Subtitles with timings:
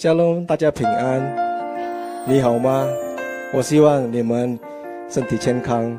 [0.00, 1.22] 家喽，大家平安，
[2.26, 2.88] 你好吗？
[3.52, 4.58] 我希望你们
[5.10, 5.94] 身体健康，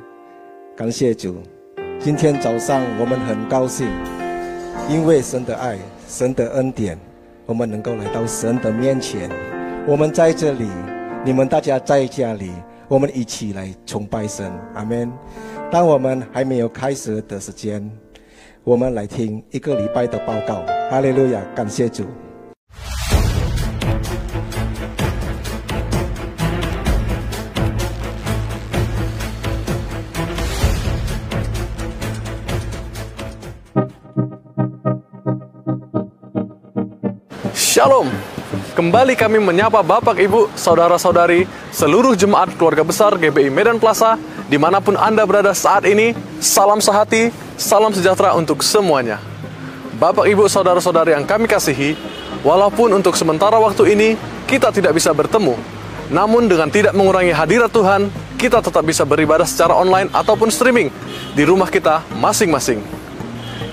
[0.75, 1.35] 感谢主。
[2.00, 3.87] 今天早上我们很高兴，
[4.90, 5.77] 因为神的爱、
[6.08, 6.98] 神的恩典，
[7.45, 9.29] 我们能够来到神的面前。
[9.88, 10.68] 我们在这里，
[11.24, 12.50] 你们大家在家里，
[12.88, 14.52] 我们一起来崇拜神。
[14.74, 15.14] 阿门。
[15.70, 17.88] 当我们还没有开始的时间，
[18.64, 20.64] 我们来听一个礼拜的报告。
[20.90, 22.04] 哈利路亚，感谢主。
[37.81, 38.13] Shalom.
[38.77, 44.22] Kembali kami menyapa Bapak, Ibu, Saudara-saudari, seluruh jemaat keluarga besar GBI Medan Plaza,
[44.53, 49.17] dimanapun Anda berada saat ini, salam sehati, salam sejahtera untuk semuanya.
[49.98, 51.98] Bapak, Ibu, Saudara-saudari yang kami kasihi,
[52.45, 54.09] walaupun untuk sementara waktu ini
[54.45, 55.58] kita tidak bisa bertemu,
[56.13, 60.94] namun dengan tidak mengurangi hadirat Tuhan, kita tetap bisa beribadah secara online ataupun streaming
[61.34, 62.78] di rumah kita masing-masing.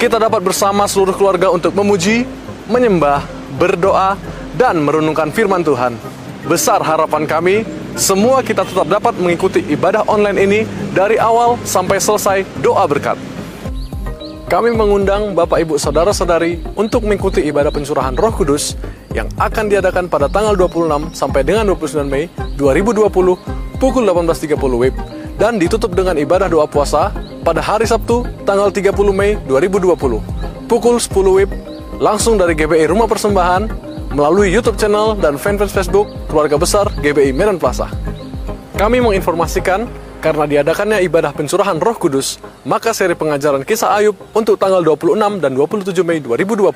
[0.01, 2.25] Kita dapat bersama seluruh keluarga untuk memuji,
[2.73, 4.15] menyembah, berdoa,
[4.57, 5.99] dan merenungkan firman Tuhan.
[6.47, 7.55] Besar harapan kami,
[7.99, 10.61] semua kita tetap dapat mengikuti ibadah online ini
[10.95, 13.19] dari awal sampai selesai doa berkat.
[14.49, 18.81] Kami mengundang Bapak Ibu Saudara-saudari untuk mengikuti ibadah pencurahan Roh Kudus
[19.13, 23.13] yang akan diadakan pada tanggal 26 sampai dengan 29 Mei 2020
[23.77, 24.95] pukul 18.30 WIB
[25.37, 27.13] dan ditutup dengan ibadah doa puasa
[27.45, 30.01] pada hari Sabtu tanggal 30 Mei 2020
[30.65, 31.13] pukul 10
[31.45, 31.53] WIB
[31.99, 33.63] langsung dari GBI Rumah Persembahan
[34.15, 37.91] melalui YouTube channel dan fanpage Facebook Keluarga Besar GBI Medan Plaza.
[38.79, 39.85] Kami menginformasikan
[40.23, 45.51] karena diadakannya ibadah pencurahan Roh Kudus, maka seri pengajaran kisah Ayub untuk tanggal 26 dan
[45.59, 46.71] 27 Mei 2020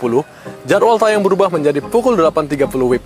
[0.67, 3.05] jadwal tayang berubah menjadi pukul 8.30 WIB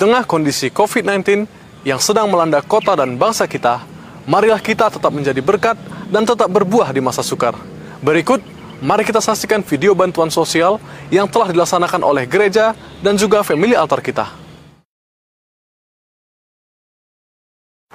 [0.00, 1.44] tengah kondisi COVID-19
[1.84, 3.84] yang sedang melanda kota dan bangsa kita,
[4.24, 5.76] marilah kita tetap menjadi berkat
[6.08, 7.52] dan tetap berbuah di masa sukar.
[8.00, 8.40] Berikut,
[8.80, 10.80] mari kita saksikan video bantuan sosial
[11.12, 12.72] yang telah dilaksanakan oleh gereja
[13.04, 14.32] dan juga family altar kita.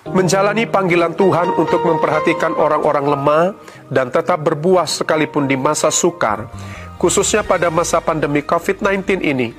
[0.05, 3.45] Menjalani panggilan Tuhan untuk memperhatikan orang-orang lemah
[3.89, 6.53] dan tetap berbuah sekalipun di masa sukar,
[7.01, 9.49] khususnya pada masa pandemi COVID-19 ini,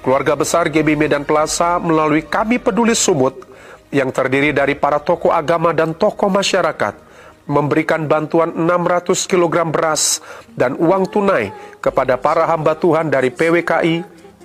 [0.00, 3.44] Keluarga besar GB Medan Plaza melalui kami peduli Sumut
[3.92, 6.96] yang terdiri dari para tokoh agama dan tokoh masyarakat
[7.44, 10.24] memberikan bantuan 600 kg beras
[10.56, 11.52] dan uang tunai
[11.84, 13.94] kepada para hamba Tuhan dari PWKI,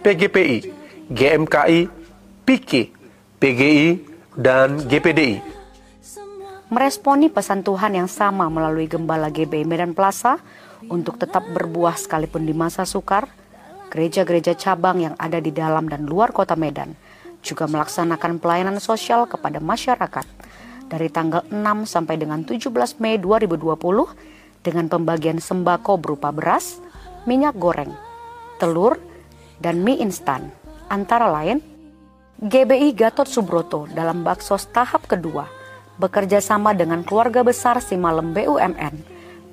[0.03, 0.57] PGPI,
[1.13, 1.81] GMKI,
[2.43, 2.83] PIKI,
[3.39, 3.87] PGI,
[4.35, 5.55] dan GPDI
[6.65, 10.41] meresponi pesan Tuhan yang sama melalui Gembala Gb Medan Plaza
[10.91, 13.29] untuk tetap berbuah sekalipun di masa sukar,
[13.95, 16.91] gereja-gereja cabang yang ada di dalam dan luar kota Medan
[17.39, 20.27] juga melaksanakan pelayanan sosial kepada masyarakat
[20.91, 21.55] dari tanggal 6
[21.87, 22.67] sampai dengan 17
[22.99, 23.55] Mei 2020
[24.67, 26.83] dengan pembagian sembako berupa beras,
[27.23, 27.93] minyak goreng,
[28.59, 28.99] telur,
[29.63, 30.49] dan mie instan.
[30.91, 31.61] Antara lain,
[32.41, 35.47] GBI Gatot Subroto dalam Baksos tahap kedua
[36.01, 38.95] bekerja sama dengan keluarga besar Simalem BUMN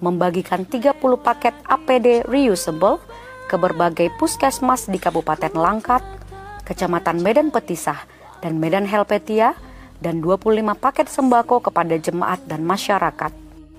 [0.03, 2.99] membagikan 30 paket APD reusable
[3.53, 6.01] ke berbagai puskesmas di Kabupaten Langkat,
[6.65, 8.01] Kecamatan Medan Petisah,
[8.41, 9.53] dan Medan Helpetia,
[10.01, 13.29] dan 25 paket sembako kepada jemaat dan masyarakat.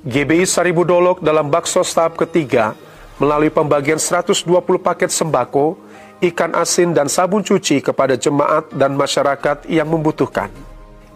[0.06, 2.78] GBI Saribu Dolok dalam bakso tahap ketiga
[3.18, 4.46] melalui pembagian 120
[4.78, 5.74] paket sembako,
[6.22, 10.54] ikan asin dan sabun cuci kepada jemaat dan masyarakat yang membutuhkan.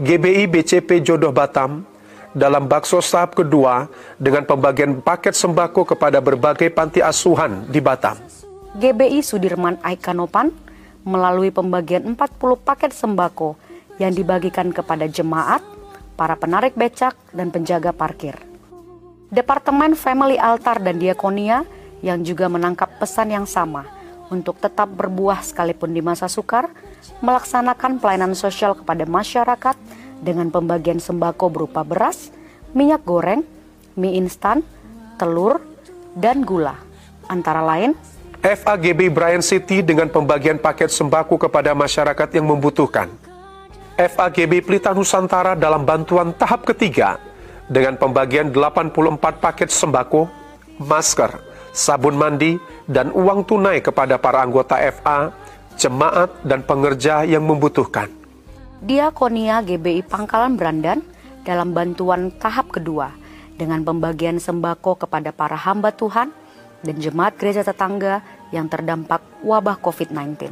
[0.01, 1.86] GBI BCP Jodoh Batam
[2.33, 3.86] dalam bakso tahap kedua
[4.18, 8.15] dengan pembagian paket sembako kepada berbagai panti asuhan di Batam.
[8.78, 10.54] GBI Sudirman Aikanopan
[11.02, 12.14] melalui pembagian 40
[12.62, 13.58] paket sembako
[13.98, 15.66] yang dibagikan kepada jemaat,
[16.14, 18.38] para penarik becak, dan penjaga parkir.
[19.34, 21.66] Departemen Family Altar dan Diakonia
[22.06, 23.82] yang juga menangkap pesan yang sama
[24.30, 26.70] untuk tetap berbuah sekalipun di masa sukar,
[27.26, 29.74] melaksanakan pelayanan sosial kepada masyarakat
[30.22, 32.30] dengan pembagian sembako berupa beras,
[32.78, 33.42] minyak goreng,
[33.98, 34.62] mie instan,
[35.18, 35.66] telur,
[36.14, 36.78] dan gula,
[37.26, 37.98] antara lain
[38.44, 43.10] FAGB Bryan City dengan pembagian paket sembako kepada masyarakat yang membutuhkan.
[43.98, 47.18] FAGB Pelita Nusantara dalam bantuan tahap ketiga
[47.66, 50.30] dengan pembagian 84 paket sembako,
[50.78, 51.34] masker,
[51.74, 55.33] sabun mandi, dan uang tunai kepada para anggota FA,
[55.81, 58.06] jemaat, dan pengerja yang membutuhkan.
[58.86, 61.01] Diakonia GBI Pangkalan Brandan
[61.42, 63.10] dalam bantuan tahap kedua
[63.57, 66.30] dengan pembagian sembako kepada para hamba Tuhan,
[66.88, 68.24] dan jemaat gereja tetangga
[68.56, 70.48] yang terdampak wabah COVID-19.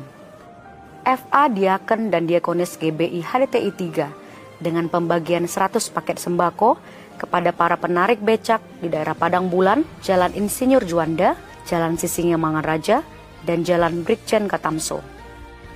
[1.08, 6.76] FA Diaken dan Diakonis GBI HDTI 3 dengan pembagian 100 paket sembako
[7.16, 13.00] kepada para penarik becak di daerah Padang Bulan, Jalan Insinyur Juanda, Jalan Sisinga Mangaraja,
[13.48, 15.00] dan Jalan Brikjen Katamso.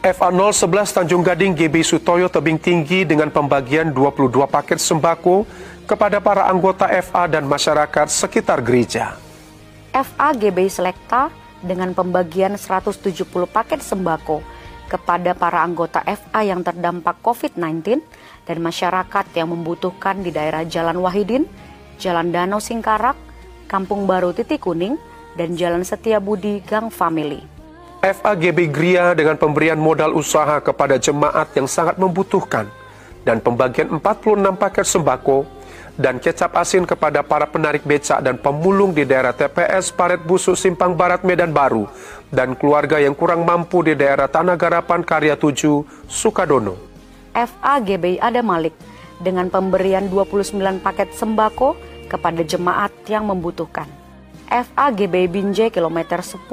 [0.03, 5.43] FA 011 Tanjung Gading GB Sutoyo Tebing Tinggi dengan pembagian 22 paket sembako
[5.83, 9.19] kepada para anggota FA dan masyarakat sekitar gereja.
[9.93, 11.33] FAGB Selekta
[11.65, 14.39] dengan pembagian 170 paket sembako
[14.89, 18.01] kepada para anggota FA yang terdampak COVID-19
[18.45, 21.45] dan masyarakat yang membutuhkan di daerah Jalan Wahidin,
[22.01, 23.13] Jalan Danau Singkarak,
[23.69, 24.97] Kampung Baru Titik Kuning,
[25.37, 27.45] dan Jalan Setiabudi Gang Family.
[28.01, 32.65] FAGB Gria dengan pemberian modal usaha kepada jemaat yang sangat membutuhkan
[33.27, 35.43] dan pembagian 46 paket sembako
[35.99, 40.95] dan kecap asin kepada para penarik becak dan pemulung di daerah TPS Paret Busuk Simpang
[40.95, 41.91] Barat Medan Baru
[42.31, 46.79] dan keluarga yang kurang mampu di daerah Tanah Garapan Karya 7, Sukadono.
[47.35, 48.71] FA GBI Ada Malik
[49.19, 51.75] dengan pemberian 29 paket sembako
[52.07, 53.85] kepada jemaat yang membutuhkan.
[54.47, 56.47] FA GBI Binjai kilometer 10,5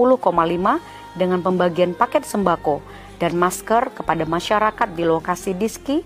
[1.16, 2.82] dengan pembagian paket sembako
[3.22, 6.04] dan masker kepada masyarakat di lokasi Diski,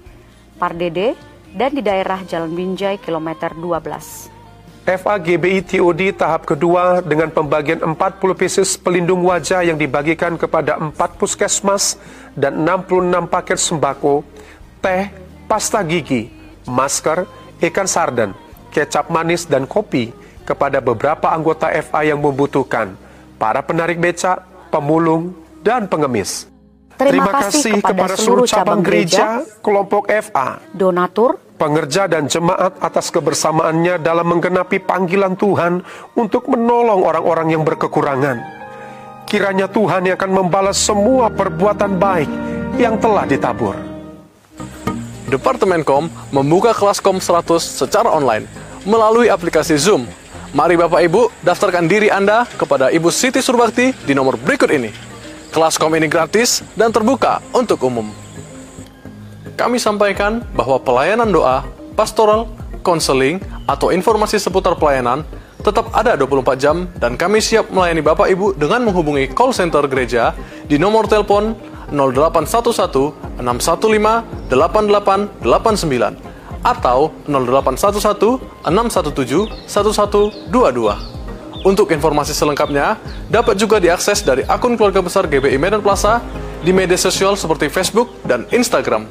[0.61, 1.17] Pardede,
[1.57, 4.39] dan di daerah Jalan Binjai kilometer 12.
[4.81, 7.95] FA GBI TOD tahap kedua dengan pembagian 40
[8.35, 12.01] pieces pelindung wajah yang dibagikan kepada 4 puskesmas
[12.35, 14.25] dan 66 paket sembako,
[14.83, 15.13] teh,
[15.47, 16.33] pasta gigi,
[16.67, 17.29] masker,
[17.71, 18.31] ikan sarden,
[18.75, 20.11] kecap manis dan kopi
[20.43, 22.97] kepada beberapa anggota FA yang membutuhkan,
[23.39, 24.43] para penarik becak,
[24.75, 25.31] pemulung,
[25.63, 26.51] dan pengemis.
[27.01, 32.77] Terima, Terima kasih, kepada, kepada seluruh cabang gereja, gereja kelompok FA, donatur, pengerja dan jemaat
[32.77, 35.81] atas kebersamaannya dalam menggenapi panggilan Tuhan
[36.13, 38.45] untuk menolong orang-orang yang berkekurangan.
[39.25, 42.29] Kiranya Tuhan yang akan membalas semua perbuatan baik
[42.77, 43.81] yang telah ditabur.
[45.33, 48.45] Departemen Kom membuka kelas Kom 100 secara online
[48.85, 50.05] melalui aplikasi Zoom.
[50.53, 55.09] Mari Bapak Ibu daftarkan diri Anda kepada Ibu Siti Surbakti di nomor berikut ini.
[55.51, 58.07] Kelas kom ini gratis dan terbuka untuk umum.
[59.59, 61.67] Kami sampaikan bahwa pelayanan doa,
[61.99, 62.47] pastoral,
[62.87, 65.27] konseling, atau informasi seputar pelayanan
[65.67, 70.39] tetap ada 24 jam dan kami siap melayani Bapak Ibu dengan menghubungi call center gereja
[70.71, 71.53] di nomor telepon
[71.91, 73.91] 0811 615
[74.49, 75.51] 8889
[76.63, 77.99] atau 0811
[78.71, 81.20] 617 1122.
[81.61, 82.97] Untuk informasi selengkapnya,
[83.29, 86.25] dapat juga diakses dari akun keluarga besar GBI Medan Plaza
[86.65, 89.05] di media sosial seperti Facebook dan Instagram.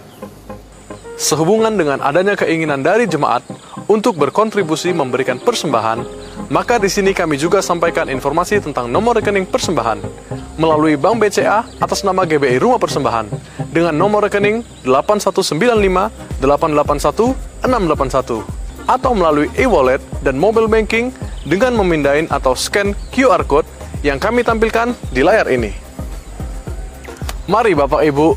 [1.19, 3.43] Sehubungan dengan adanya keinginan dari jemaat
[3.91, 6.01] untuk berkontribusi memberikan persembahan,
[6.49, 9.99] maka di sini kami juga sampaikan informasi tentang nomor rekening persembahan
[10.57, 13.25] melalui Bank BCA atas nama GBI Rumah Persembahan
[13.65, 16.41] dengan nomor rekening 8195
[18.89, 21.13] atau melalui e-wallet dan mobile banking
[21.45, 23.69] dengan memindahin atau scan QR Code
[24.01, 25.69] yang kami tampilkan di layar ini.
[27.45, 28.33] Mari Bapak Ibu,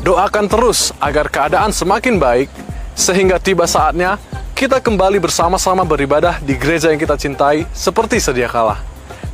[0.00, 2.48] doakan terus agar keadaan semakin baik
[2.96, 4.16] sehingga tiba saatnya
[4.56, 8.80] kita kembali bersama-sama beribadah di gereja yang kita cintai seperti sedia kala.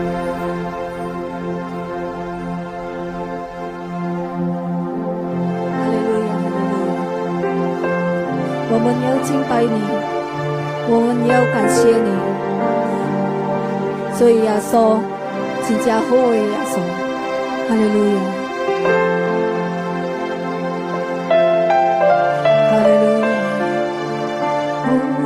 [8.84, 9.78] 我们要敬拜你，
[10.88, 12.10] 我们要感谢你。
[14.18, 14.98] 以耶稣，
[15.66, 16.82] 极佳好的耶稣，
[17.68, 18.16] 哈利路亚，
[22.70, 23.00] 哈利路
[25.18, 25.20] 亚。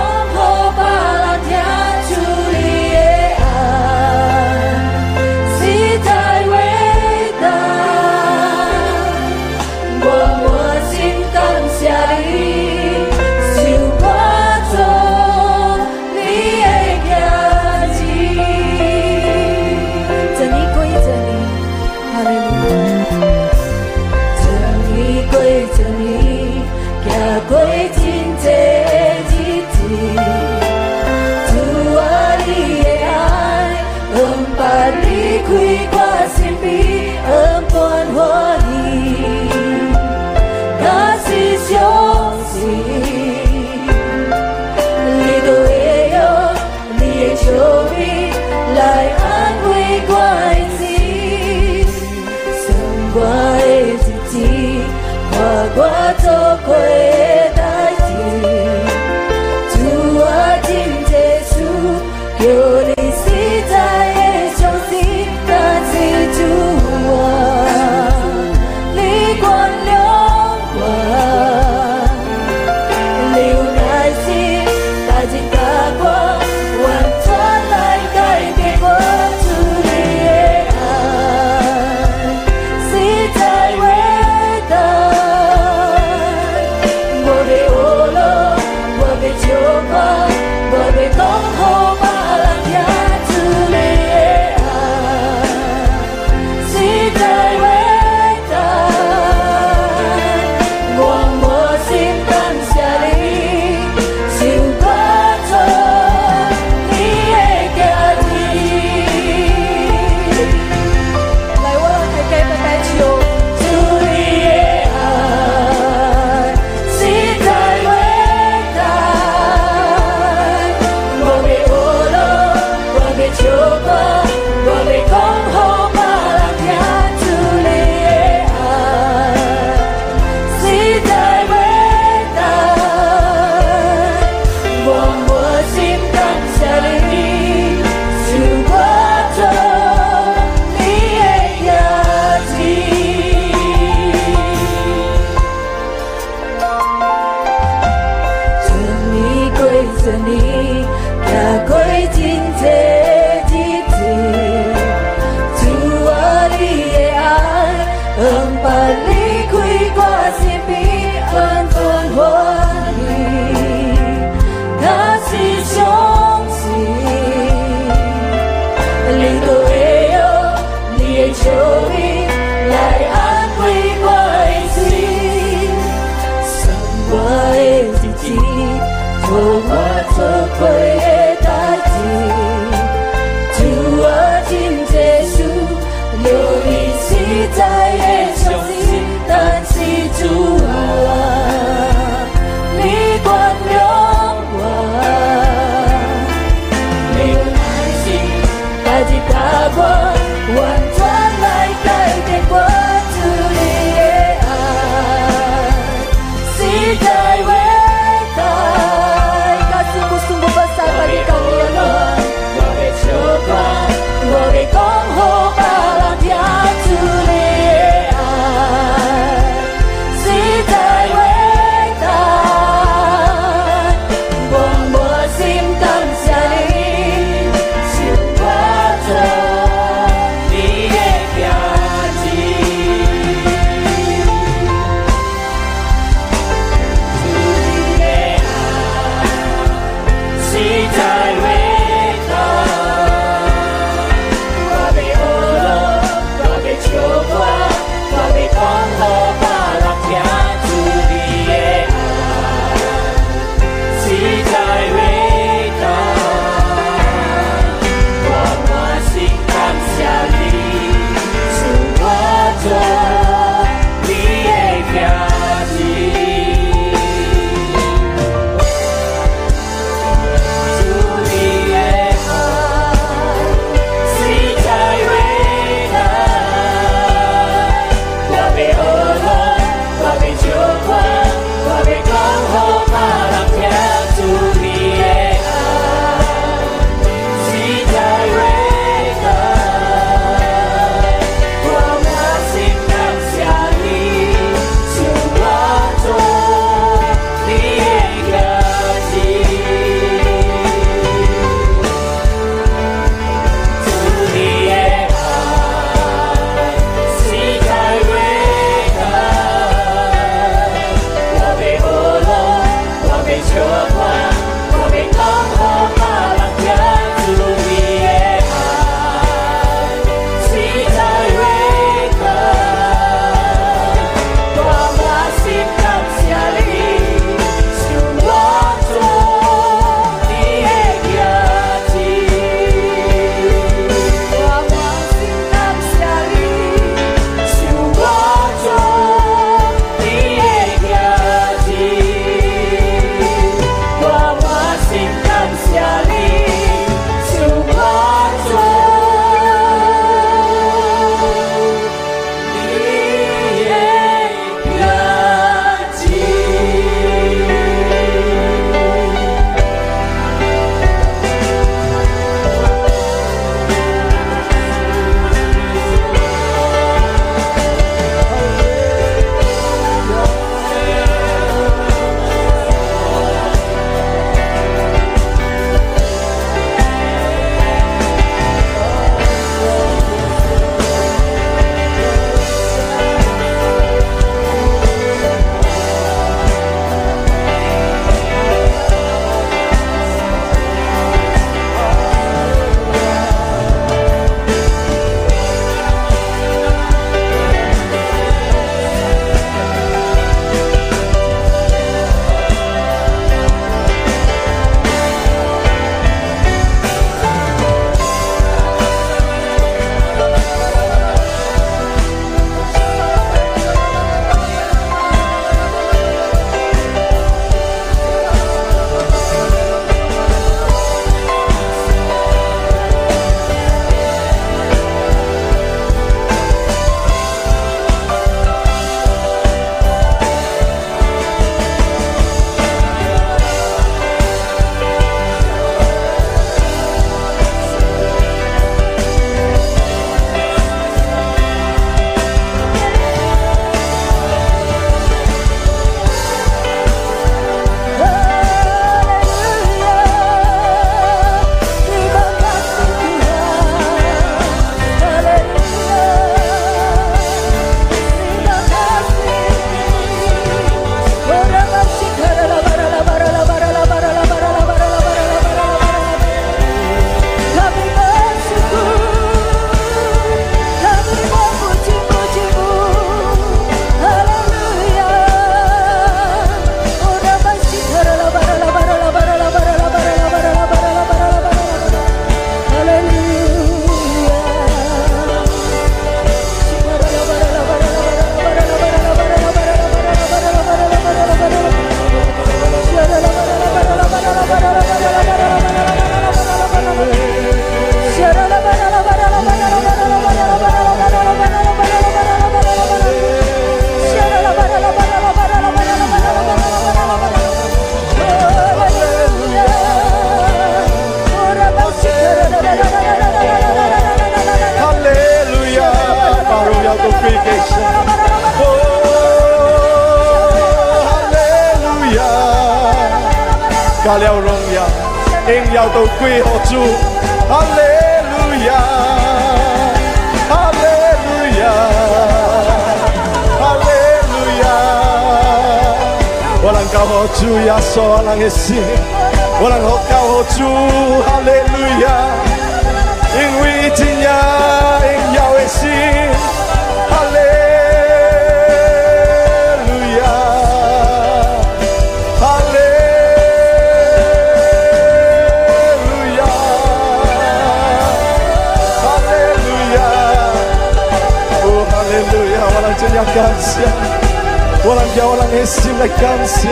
[566.07, 566.67] 感谢，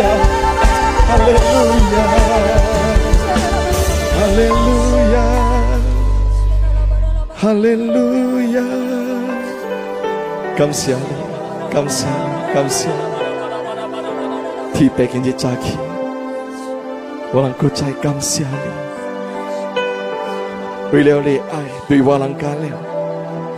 [1.08, 1.38] 哈利路
[1.92, 1.96] 亚，
[4.16, 4.70] 哈利路
[5.12, 5.16] 亚，
[7.36, 7.94] 哈利路
[8.54, 8.56] 亚。
[10.58, 10.82] 感谢，
[11.70, 12.08] 感谢，
[12.56, 12.90] 感谢。
[14.74, 15.78] 提佩今日假期，
[17.32, 18.48] 我能够再感谢你。
[20.92, 22.66] 为了你爱对我能加了，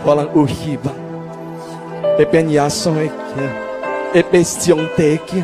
[0.04, 0.92] 我能欢喜吧。
[2.18, 3.10] 一边亚圣的天，
[4.12, 5.42] 一边圣天的天。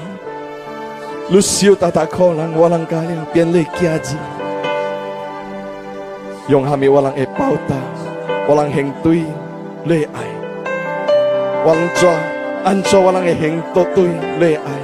[1.31, 4.17] Lucio tatako lang walang kaya pianle kiaji.
[6.49, 7.77] Yong hami walang epauta,
[8.49, 9.25] walang hengtui,
[9.85, 10.31] le ai.
[11.69, 12.09] Walang cho,
[12.65, 14.09] ancho walang heng to tui
[14.41, 14.83] le ai.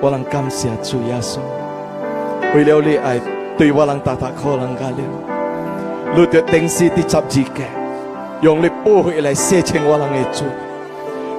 [0.00, 1.38] 我能感谢主耶稣，
[2.54, 3.20] 为了你爱，
[3.58, 7.64] 对我浪大大靠你的定时的十字架，
[8.40, 10.44] 用力不回来谢请我浪耶稣，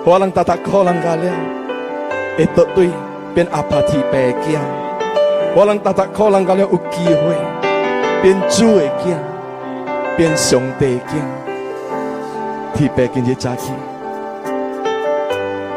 [0.04, 1.26] 我浪大大靠浪加了，
[2.38, 2.90] 一朵对
[3.34, 4.79] 变阿帕提白坚。
[5.60, 7.36] 我能达达可能感觉有机会
[8.22, 9.14] 变主的囝，
[10.16, 13.74] 变上帝囝，替别今日早起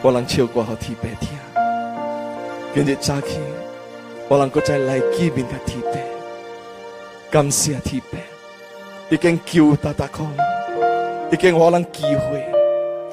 [0.03, 1.37] bỏ lăng chiều qua họ thì bé thia.
[1.55, 1.63] À.
[2.75, 3.37] Kinh dị cha khi,
[4.29, 6.05] bỏ lăng có trái lại kỳ bình cả thì bé.
[7.31, 8.23] Cảm xia thì bé.
[9.11, 10.37] đi kiến cứu ta ta không.
[11.31, 12.41] đi kiến bỏ lăng kỳ huy,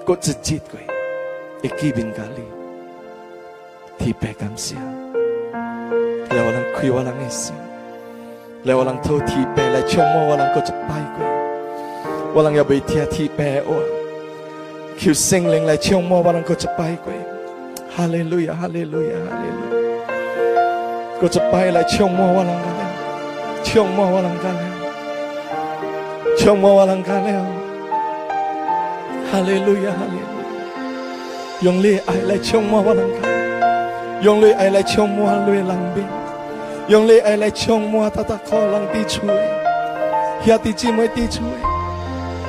[0.07, 0.83] Có trực chết quay.
[1.63, 2.43] đi kỳ bình cả lý.
[3.99, 4.96] Thì bé cảm xia.
[6.79, 7.55] คุยว่าลังเอสิ
[8.65, 11.27] แล้วลังเท่าทีแปลและช่วงมื่อวลังก็จะไปกัน
[12.35, 13.69] วลังอย่าไปเทียทีแปลอ
[14.99, 17.21] คิวสิ่งเล็งและช่วงมื่อวลังก็จะไปกัน
[17.95, 19.87] ฮาเลลูยาฮาเลลูยาฮาเลลูย
[21.19, 22.91] ก็จะไปและช่วงมื่อวลังกันแล้ว
[23.67, 24.73] ช่วงมื่อวลังกันแล้ว
[26.39, 27.43] ช่วงมื่อวลังกันแล้ว
[29.29, 30.41] ฮาเลลูยาฮาเลลู
[31.65, 33.29] ยองเล่ไอและช่วงมื่อวลังกัน
[34.25, 36.26] ยองเล่ไอและช่วงมื่อเล่ลังบิน
[36.89, 39.19] 用怜爱来充满，他他口里的嘴，
[40.39, 41.41] 他的嘴，我的嘴，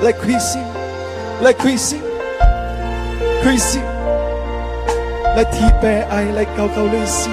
[0.02, 0.64] 来亏欠，
[1.42, 1.98] 来亏欠，
[3.42, 3.82] 亏欠，
[5.34, 7.30] 来体恤爱，来救救律西。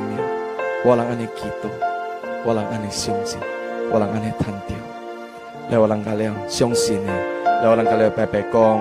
[0.84, 1.70] 我能安尼祈祷，t
[2.44, 3.36] 我不能安尼相信。
[3.90, 4.76] 我能安尼叹掉，
[5.70, 8.78] 来我让家俩相信你，来我让家俩白白讲，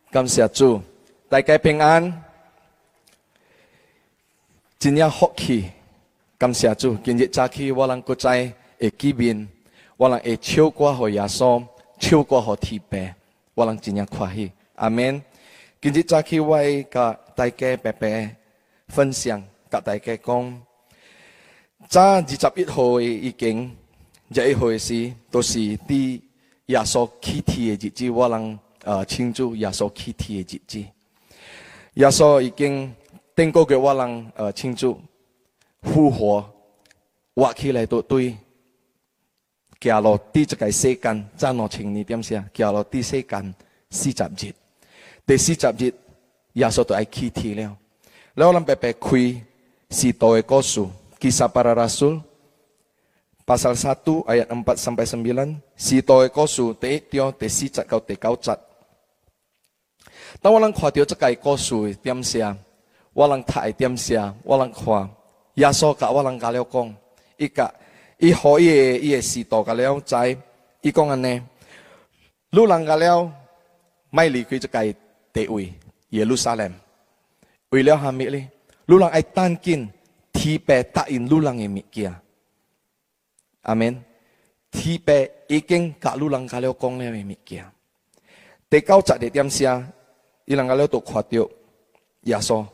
[0.10, 0.82] 感谢主。
[1.30, 2.12] 大家平安，
[4.80, 5.70] 今年福气，
[6.40, 6.98] 感谢主。
[7.04, 9.48] 今日早起我能够在会见面，
[9.96, 11.64] 我能会唱歌和耶稣，
[12.00, 13.14] 唱歌和天白。
[13.58, 14.52] walang jinyang kwahi.
[14.78, 15.22] Amen.
[15.82, 18.36] Kinji chaki wai ka taike pepe
[18.92, 20.62] phân xiang ka taike kong.
[21.90, 23.72] Cha ji chap it hoi i king
[24.32, 26.22] jai hoi si to si ti
[26.68, 30.60] ya so ki ti ji ji walang uh, ching chu ya so ki ti ji
[30.68, 30.88] ji.
[31.96, 32.92] Ya so i king
[33.36, 34.96] tên cô cái walang uh, ching chu
[35.84, 36.44] hu hoa
[37.36, 38.36] wa ki lai to tui
[39.83, 42.45] 行落啲一个世间，真我情你点写？
[42.55, 43.55] 行落啲世间
[43.91, 44.55] 四十日，
[45.27, 45.95] 第四十日
[46.55, 47.77] 耶稣都爱起天了。
[48.35, 49.43] แล้วเราไปไปคุย
[49.91, 50.85] si Toe Kosu
[51.19, 52.21] Kisah para Rasul
[53.47, 57.99] pasal 1 ayat 4 sampai 9 si Toe Kosu te tio te si cat kau
[58.01, 58.59] te kau cat
[60.43, 62.55] 当我哋看到这个故事点写，
[63.15, 65.11] 我哋睇点写，我哋看
[65.55, 66.93] 耶稣甲我哋甲了讲，
[68.18, 70.36] 伊可以伊个时代个了在，
[70.82, 71.42] 伊讲安尼，
[72.52, 73.32] 路人个了，
[74.10, 74.96] 卖离开即个
[75.32, 75.74] 地位
[76.10, 76.72] 耶路撒冷，
[77.70, 78.50] 为了虾米咧？
[78.86, 79.90] 路人爱单见
[80.32, 82.14] 提白答应路人嘅物件，
[83.62, 84.04] 阿门。
[84.70, 87.72] 提白已经甲路人个了讲咧嘅物件，
[88.68, 89.88] 第九十二点下，
[90.46, 91.48] 伊人个了都看到
[92.22, 92.66] 耶稣，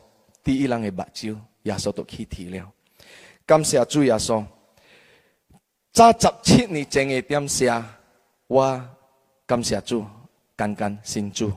[0.42, 2.72] 第一人嘅目睭，耶稣都去提了，
[3.44, 4.42] 感谢主耶稣。
[5.92, 7.84] 早十七年前的点下，
[8.46, 8.80] 我
[9.44, 10.04] 感谢主，
[10.54, 11.50] 感恩神主。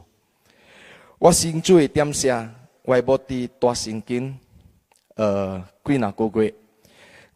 [1.20, 4.36] 我神主的点下，我无伫大圣经，
[5.16, 6.52] 呃，几那个月，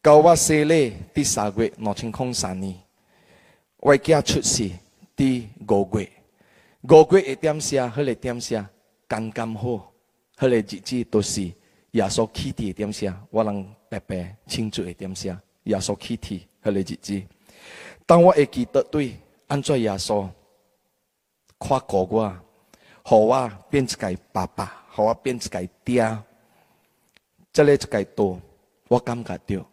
[0.02, 2.74] 到我生日第三月，两千空三年，
[3.80, 4.68] 我家出世
[5.16, 6.10] 第五月，
[6.82, 8.68] 五月的点下，迄个点下，
[9.08, 9.91] 刚刚好，
[10.39, 11.43] 迄个日子都是
[11.91, 16.47] 耶稣起地的点下，我能白白庆祝的点下，耶稣起地。
[16.64, 17.28] 和你姐姐，
[18.05, 19.16] 当我会记得对，
[19.47, 20.28] 按照耶稣
[21.58, 22.36] 夸哥哥，
[23.03, 26.18] 好我变一个爸爸，好我变一个爹，
[27.53, 28.39] 这里就个多，
[28.88, 29.66] 我感觉到，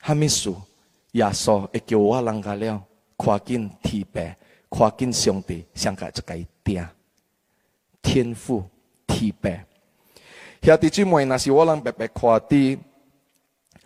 [0.00, 0.54] 哈密斯
[1.12, 2.82] 耶稣会叫我啷个了，
[3.16, 4.20] 跨进提拔，
[4.68, 6.86] 跨进上帝，想改就个爹，
[8.00, 8.62] 天赋
[9.06, 9.48] 提拔，
[10.62, 12.40] 兄弟姊妹，若是我人白白看夸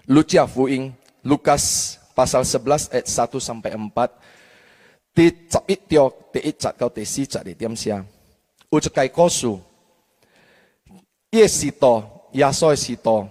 [0.07, 0.95] 路 l 福音 i a
[1.31, 3.93] l u c a s pasal 11 ayat 1 sampai 4
[5.13, 8.01] ti cap i tio ti cat kau ti si cat di tiam sia
[8.73, 9.61] ucekai kosu
[11.29, 13.29] ye sito ya so sito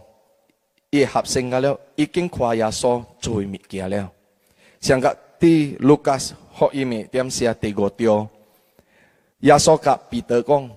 [0.94, 3.02] ye hap singgalo, ga leo iking kwa ya so
[3.50, 4.14] mi kia leo
[4.78, 5.02] siang
[5.42, 8.16] ti lukas ho imi tiam sia ti gotio tio
[9.42, 10.70] ya so ka peter kong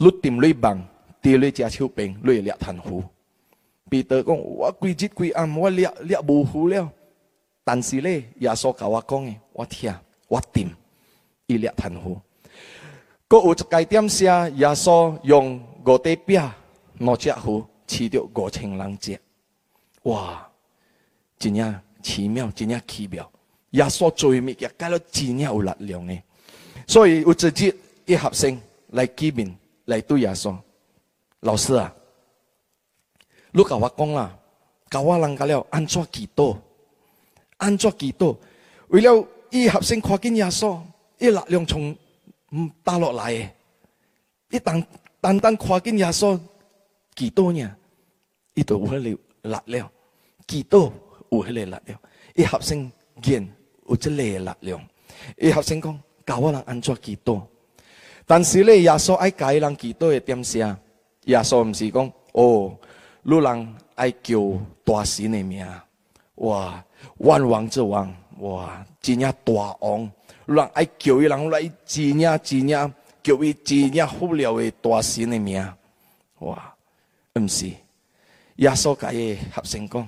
[0.00, 0.80] lu tim lui bang
[1.20, 3.04] ti lui jia chiu ping lui liat han hu
[3.86, 4.18] Peter
[6.72, 6.86] leo.
[7.68, 9.92] 但是咧耶稣甲我讲诶我听
[10.28, 10.72] 我定
[11.48, 12.16] 伊咧通乎
[13.28, 16.40] 佫有一个点写耶稣用五块饼
[16.98, 19.18] 两只鱼饲着五千人只
[20.04, 20.46] 哇
[21.40, 23.28] 真正奇妙真正奇妙
[23.70, 26.22] 耶稣最尾也加了真正有力量诶
[26.86, 28.60] 所以有一日一学生
[28.90, 29.52] 来见面
[29.86, 30.56] 来对耶稣
[31.40, 31.92] 老师啊
[33.50, 34.38] 你甲我讲啦
[34.88, 36.56] 甲我啷甲了安怎祈祷
[37.58, 38.36] 安卓基督，
[38.88, 40.78] 为了一合心跨进耶稣，
[41.18, 41.92] 一力量从
[42.54, 43.50] 唔打落来嘅，
[44.56, 44.84] 一旦
[45.20, 46.38] 单单跨进耶稣，
[47.14, 47.70] 基督呢，
[48.54, 48.98] 一度有迄个
[49.48, 49.90] 力量，
[50.46, 50.92] 基督
[51.30, 51.82] 有迄个力量，
[52.34, 52.90] 一合心
[53.22, 53.46] 见
[53.88, 54.88] 有即个力量，
[55.38, 57.40] 一合心讲教我人安卓基督，
[58.26, 60.78] 但是咧耶稣爱解人基督嘅点啥？
[61.24, 62.78] 耶稣毋是讲哦，
[63.24, 64.38] 路人爱叫
[64.84, 65.66] 大神嘅名。
[66.36, 66.84] 哇，
[67.18, 70.10] 万王之王，哇，真正大王，
[70.44, 75.66] 若爱叫伊人来真正真正叫伊真正富良诶大神诶名，
[76.40, 76.74] 哇，
[77.34, 77.68] 毋是，
[78.56, 80.06] 耶稣家诶学生讲，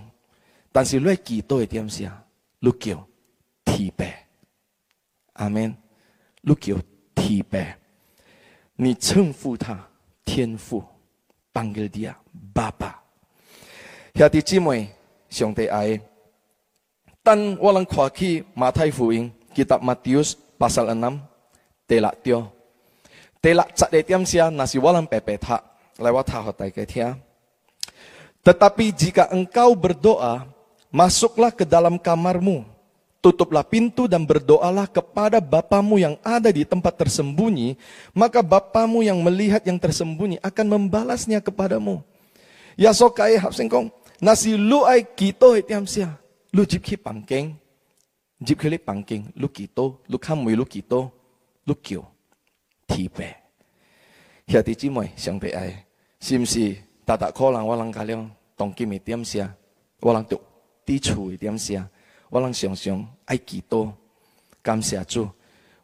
[0.71, 2.23] 但是你诶祈祷诶点啥？
[2.59, 3.07] 你叫
[3.65, 4.05] 提伯，
[5.35, 5.75] 阿免，
[6.43, 6.77] 你叫
[7.15, 7.59] 提伯，
[8.77, 9.81] 你称呼他，
[10.27, 10.85] 天父，
[11.53, 12.21] 班格迪啊，
[12.53, 13.03] 爸爸，
[14.15, 14.91] 兄弟姊妹，
[15.31, 15.99] 上帝爱
[17.29, 20.97] Tan walang kwaki matai fuing kitab Matius pasal 6
[21.85, 22.49] telak tio.
[23.45, 25.61] Telak cak de tiam sia nasi walang pepe tak
[26.01, 27.21] lewat hahotai ke tia.
[28.41, 30.49] Tetapi jika engkau berdoa,
[30.89, 32.65] masuklah ke dalam kamarmu,
[33.21, 37.77] tutuplah pintu dan berdoalah kepada Bapamu yang ada di tempat tersembunyi,
[38.17, 42.01] maka Bapamu yang melihat yang tersembunyi akan membalasnya kepadamu.
[42.81, 46.17] Ya sokai hapsengkong, nasi luai kito tiam sia.
[46.51, 47.55] 你入去房间，
[48.39, 51.11] 入去你房间，你祈祷，你敲门，你祈祷，
[51.65, 52.13] 你叫，
[52.87, 53.43] 提白，
[54.47, 55.85] 兄弟姊妹，上帝爱，
[56.21, 56.75] 是毋是？
[57.05, 58.99] 大大可能我能家了动机诶。
[58.99, 59.51] 点啥，
[60.01, 60.39] 我能做
[60.87, 61.37] 伫厝诶。
[61.39, 61.87] 点啥，
[62.31, 63.91] 我能想想爱祈祷，
[64.63, 65.27] 感谢主，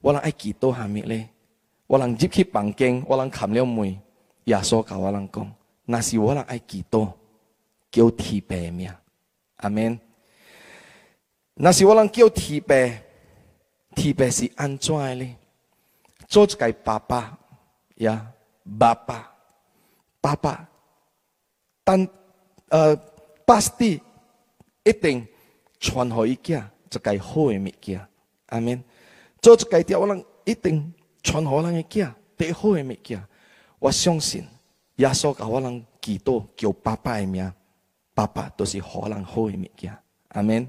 [0.03, 1.29] 我能爱祈祷下面咧？
[1.87, 3.89] 我能入去房间，我能敲了门，
[4.45, 5.51] 耶稣教我能讲，
[5.87, 7.11] 那是我能爱祈祷，
[7.91, 8.91] 叫提白命，
[9.57, 9.99] 阿门。
[11.55, 12.75] 那是我能叫提拔，
[13.95, 15.37] 提拔是安怎的呢？
[16.27, 17.39] 做一个爸爸
[17.97, 18.33] 呀，
[18.79, 19.33] 爸爸，
[20.21, 20.69] 爸爸，
[21.85, 22.07] 但
[22.71, 22.97] 呃，
[23.47, 24.03] 巴斯蒂
[24.83, 25.25] 一定
[25.79, 28.05] 传给伊囝一个好的物件，
[28.47, 28.83] 阿免，
[29.41, 30.93] 做一个条，我能一定
[31.23, 33.23] 传给咱的囝最好的物件。
[33.79, 34.45] 我相信
[34.97, 37.53] 耶稣教我能祈祷叫爸爸的名，
[38.13, 39.97] 爸爸都是好人好的物件，
[40.31, 40.69] 阿免。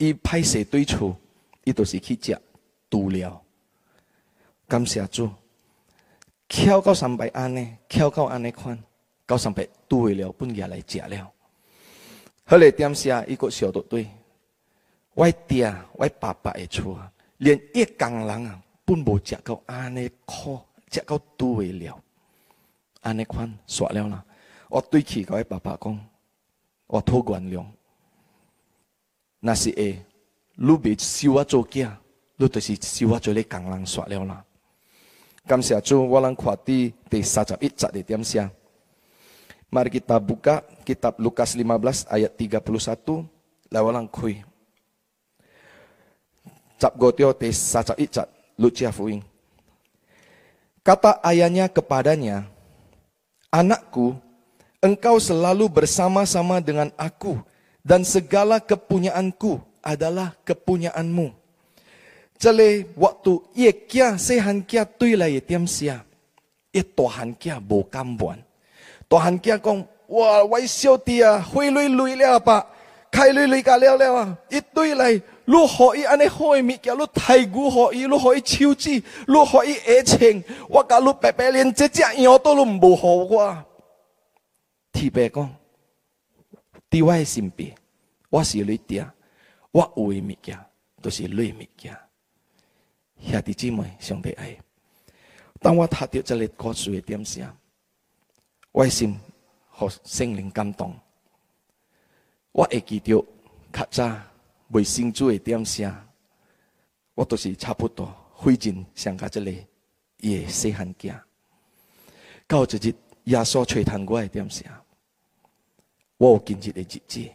[0.00, 1.14] 伊歹势对厝
[1.62, 2.40] 伊著是去食
[2.88, 3.40] 猪料
[4.66, 5.28] 感谢主
[6.48, 8.82] 翘到三百安尼翘到安尼款
[9.26, 11.30] 到三百拄会了本也来食了
[12.46, 14.08] 好咧点时伊佫小独对
[15.12, 20.58] 我爹我爸爸诶厝啊连一工人啊本无食到安尼苦
[20.90, 22.02] 食到拄会了
[23.02, 24.24] 安尼款煞了啦
[24.70, 26.06] 我对起他诶爸爸讲
[26.86, 27.64] 我托原谅，
[29.39, 30.03] 那是会，
[30.55, 31.91] 你别收我做囝。
[32.37, 34.43] 你就是收我做你工人煞了啦。
[35.47, 38.49] 感谢主，我能看啲第三十一节的点写。
[39.71, 43.25] Mari kita buka kitab Lukas 15 ayat 31.
[43.71, 44.43] Lawalang kui.
[46.79, 48.29] Cap gotio te saca icat.
[48.55, 49.19] Lucia fuing.
[50.79, 52.47] Kata ayahnya kepadanya,
[53.51, 54.15] Anakku,
[54.79, 57.41] engkau selalu bersama-sama dengan aku
[57.84, 61.32] dan segala kepunyaanku adalah kepunyaanmu.
[62.40, 66.04] Chale waktu ye kia se han kia tui la ye tiam sia.
[66.72, 68.40] Ye to han kia bo cam buan.
[69.08, 72.64] To han kia kong wa wai siêu tia hui lui lui le apa.
[73.12, 74.26] Khai lui lui ka leo leo a.
[74.50, 78.40] Ye tui lai lu hoi ane hoi mi kia lu thai gu hoi lu hoi
[78.40, 80.40] chiu chi lu hoi e cheng
[80.74, 83.64] wa ka lu pe pe lien che che yo to lum bo ho qua.
[84.92, 85.48] Thì bè con
[86.90, 87.72] 伫我诶身边，
[88.28, 89.08] 我是你爹，
[89.70, 90.58] 我有诶物件
[91.00, 91.96] 都是诶物件。
[93.20, 94.56] 兄弟姊妹，上帝爱。
[95.60, 97.48] 当我读到这个故事诶点声，
[98.72, 99.16] 我诶心
[99.68, 100.92] 互心灵感动。
[102.50, 103.24] 我会记着
[103.72, 104.20] 较早
[104.70, 105.94] 未信主诶点声，
[107.14, 108.12] 我都是差不多
[108.44, 109.52] 费尽上加这个
[110.16, 111.14] 伊诶细汉囝。
[112.48, 112.92] 到一日，
[113.30, 114.66] 耶稣吹弹我诶点声。
[116.20, 117.30] 我有今日的日子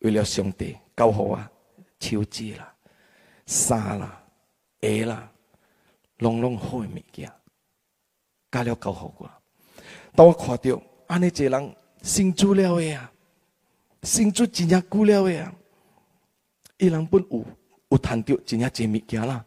[0.00, 1.50] 为了上帝教好啊
[1.98, 2.74] 秋子啦
[3.46, 4.22] 衫啦
[4.82, 5.32] 鞋啦
[6.18, 7.32] 拢拢好的物件
[8.52, 9.30] 教了教好我
[10.14, 13.10] 当我看到安尼一个人生煮了诶啊
[14.02, 15.48] 生煮真正久了诶
[16.76, 17.42] 伊人本有
[17.88, 19.42] 有趁着真正济物件啦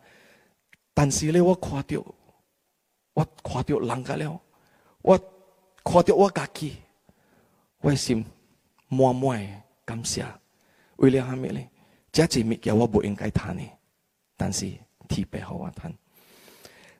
[0.95, 2.03] 但是咧我看到
[3.13, 4.41] 我看到人甲了
[5.03, 5.15] 我
[5.83, 6.75] 看到我家己
[7.81, 8.25] 我的心
[8.89, 9.37] mua mua
[9.87, 10.25] cảm xia
[10.97, 11.49] uy liang hàm mi
[12.11, 13.63] cha chỉ mi kia wabu in kai thani
[14.37, 14.77] tan si
[15.09, 15.91] thi pe ho wa than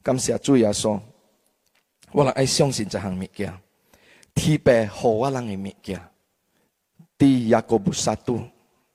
[0.04, 1.00] cảm xia chu ya so
[2.14, 3.52] wa la ai xiong xin cha hàng mi kia
[4.36, 6.00] thi pe ho wa lang e mi kia
[7.18, 8.40] ti yakobus 1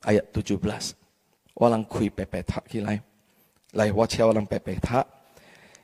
[0.01, 0.93] ayat 17
[1.55, 2.99] walang kui pepe tha ki lai
[3.73, 5.03] lai wa cha walang pepe tha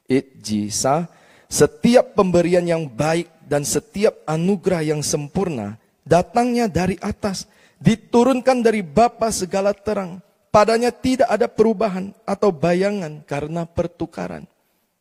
[0.07, 1.03] it jisa
[1.49, 5.76] setiap pemberian yang baik dan setiap anugerah yang sempurna
[6.10, 7.45] datangnya dari atas,
[7.78, 10.18] diturunkan dari Bapa segala terang.
[10.49, 14.49] Padanya tidak ada perubahan atau bayangan karena pertukaran.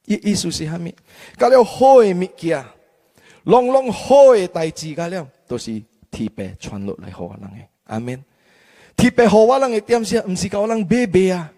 [0.04, 0.92] I isu si hami.
[1.40, 2.68] Kalau hoi mikia,
[3.48, 7.64] long long hoi tai chi kalau to si tipe chuan lo lai hoa lang e.
[7.88, 8.20] Amin.
[8.96, 11.48] Tipe hoa lang e tiam sia msi kau lang bebe ya.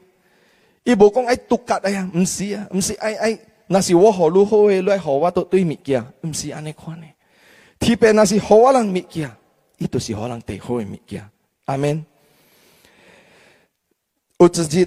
[0.87, 3.33] Ibu kong ay tukat ayah, msi ya msi ay ay
[3.71, 7.15] nasi woho lu hoi ay hoa to tui mikia msi ane kuane.
[7.79, 9.35] Tipe nasi hoa lang mikia.
[9.81, 11.27] 伊著是互人最好诶物件，
[11.65, 12.05] 阿门。
[14.39, 14.87] 有一日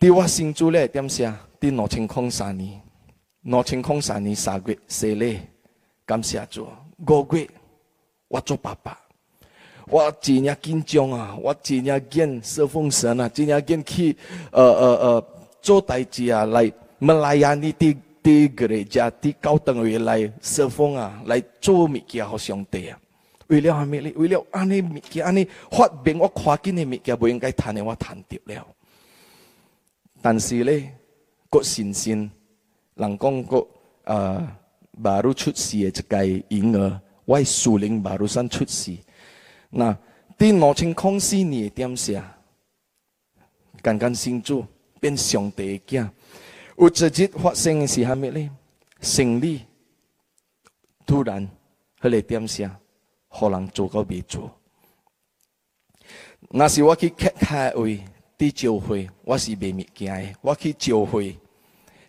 [0.00, 1.34] 伫我新主咧点啥？
[1.60, 2.80] 伫两千空三年，
[3.42, 4.72] 两千空三年三个
[5.16, 5.40] 月，
[6.04, 6.66] 感谢主，
[7.06, 7.48] 五月，
[8.26, 8.98] 我做爸爸，
[9.86, 14.16] 我真正紧张啊，我真正见设奉神啊，真正见去
[14.50, 15.26] 呃呃呃
[15.62, 22.98] 做代志啊，来，们来啊，你伫伫过个来遮伫高等位来设奉啊，来做物件互相弟啊。
[23.54, 24.12] 为了系咩呢？
[24.16, 28.66] 为了安尼物件，安啲发明，我跨见的物件，不应该谈的，我谈跌了。
[30.20, 30.92] 但是咧，
[31.50, 32.28] 个信心，
[32.94, 33.64] 人讲个
[34.02, 34.58] 啊
[34.90, 38.96] 马路出事的只个婴儿，我系林马路上出事。
[39.70, 39.96] 那
[40.36, 42.20] 喺两千零四年点写，
[43.80, 44.66] 刚刚新做
[44.98, 46.10] 变上帝嘅，
[46.76, 48.50] 有一日发生的是系咩呢？
[49.00, 49.60] 胜利
[51.06, 51.48] 突然
[52.02, 52.80] 去点下。
[53.34, 54.48] 互人做个未做，
[56.50, 58.00] 若是我去揭开位
[58.38, 60.36] 伫教会，我是卖物件诶。
[60.40, 61.36] 我去教会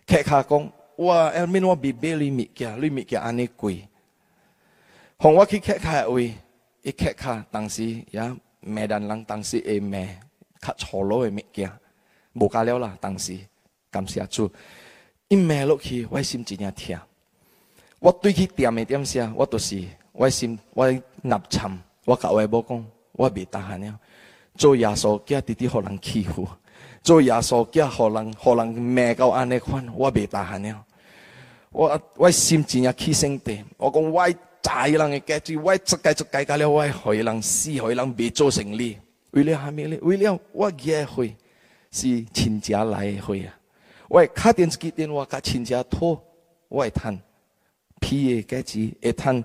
[0.06, 3.88] 揭开讲，哇，后面我袂买你物件，你物件安尼贵。
[5.16, 6.32] 互我去揭开位，
[6.82, 8.20] 伊揭开当时也
[8.60, 9.98] 骂人，人当时会骂
[10.62, 11.68] 较粗鲁诶物件，
[12.34, 12.96] 无加了啦。
[13.00, 13.36] 当时
[13.90, 14.48] 感谢主，
[15.26, 16.96] 伊骂落去，我心真正疼。
[17.98, 20.90] 我对起店诶点声，我都、就是我心我
[21.28, 21.70] 纳惨！
[22.04, 23.98] 我跟外婆讲，我没答应了。
[24.56, 26.44] 做耶稣叫弟弟互人欺负；
[27.02, 30.84] 做耶稣叫互人互人骂到安尼款，我没答应了。
[31.72, 33.58] 我我心情也起性的。
[33.76, 38.96] 我讲，歪财人该做，歪做该做该干了，歪害人死，害人别做生理。
[39.32, 39.98] 为了虾米呢？
[40.02, 41.36] 为了我约会
[41.90, 43.52] 是亲家来回啊。
[44.08, 44.24] 我
[44.54, 46.18] 电视机电话甲亲家拖
[46.68, 47.18] 外趁，
[48.00, 49.44] 皮的家己会趁。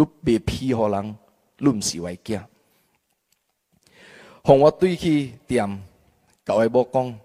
[0.00, 1.16] 你别骗好人，
[1.58, 2.48] 你不是外家。
[4.42, 5.82] 互我对去点，
[6.42, 7.20] 各位某讲，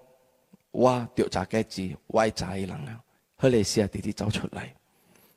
[0.71, 3.01] 我调查戒指，外查伊人啊。
[3.37, 4.73] 后来是弟弟走出来，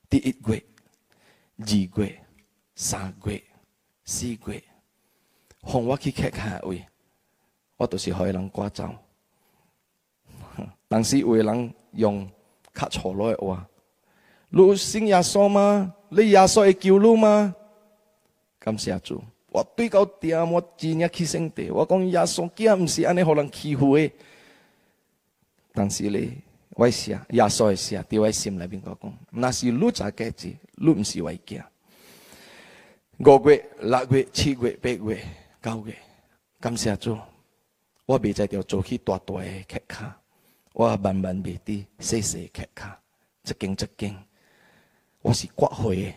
[0.09, 0.64] 第一柜、
[1.59, 2.20] 二月、
[2.74, 3.43] 三月、
[4.05, 4.62] 四月，
[5.62, 6.84] 哄我去看看位，
[7.76, 8.93] 我都是伊人挂走。
[11.05, 12.28] 时有个人用
[12.72, 13.68] 卡错了话，
[14.49, 15.95] 你信耶说吗？
[16.11, 17.54] 你亚索会救路吗？
[18.59, 21.70] 感谢主，我对到爹我真年去生的。
[21.70, 24.11] 我讲亚索家唔是安尼互人欺负诶，
[25.74, 26.30] 但是咧，
[26.76, 31.66] 为写亚索会写，伫我心内来禀告讲，那是卢查客子，卢唔是外家。
[33.18, 35.22] 五月、六月、七月、八月、
[35.62, 35.94] 九月，
[36.61, 37.18] 感谢主，
[38.06, 40.18] 我未在条做起大大诶客卡，
[40.72, 42.98] 我慢慢慢地细细客卡，
[43.44, 44.28] 一斤一斤。
[45.22, 46.14] 我是國的，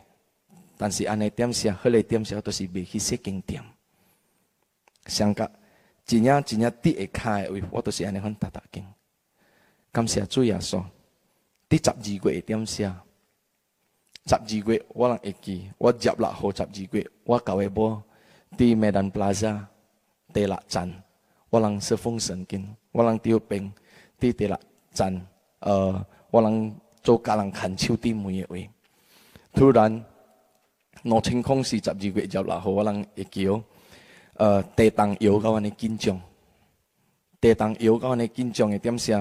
[0.78, 3.64] 但是安尼点寫，迄个点寫，我都是俾去寫緊點。
[5.08, 5.50] 相隔
[6.06, 8.86] 只只只一開位，我都是安尼款搭搭经。
[9.92, 10.92] 感谢主耶稣，說：，
[11.70, 12.94] 第十二個点寫，
[14.28, 18.02] 十二月我会记，我接六号十二月，我喺威寶，
[18.56, 19.66] 伫麥兰 plaza
[20.32, 20.92] 塔拉站，
[21.50, 23.74] 我嚟做 f 神经，c t i o n 緊，我嚟調平
[24.94, 25.28] 站，
[26.30, 26.72] 我嚟
[27.02, 28.70] 做家人牵手伫门的位。
[29.54, 30.04] 突然，
[31.04, 33.62] 两千空是十二月十六号，我能一叫，
[34.36, 36.20] 呃，地堂又个安尼紧张，
[37.40, 39.14] 地堂又个安尼紧张的点事。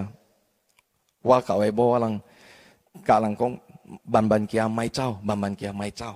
[1.22, 2.20] 我搞的波，我人，
[3.04, 3.58] 讲人讲，
[4.04, 6.14] 慢慢起啊，埋操，慢慢起啊，埋操。